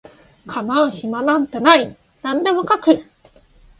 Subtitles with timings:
[0.47, 3.05] 構う暇なんてない何でも描く